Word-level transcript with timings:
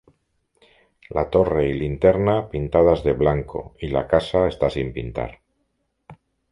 La 1.17 1.29
torre 1.29 1.67
y 1.67 1.73
linterna 1.75 2.49
pintadas 2.49 3.03
de 3.03 3.13
blanco, 3.13 3.75
y 3.79 3.89
la 3.89 4.07
casa 4.07 4.47
está 4.47 4.67
sin 4.71 4.93
pintar. 4.93 5.41